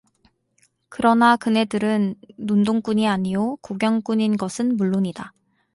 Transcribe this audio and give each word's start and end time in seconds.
그러나 0.89 1.35
그네들은 1.37 2.15
운동꾼이 2.39 3.07
아니요 3.07 3.57
구경꾼인 3.61 4.35
것은 4.37 4.75
물론이다. 4.77 5.31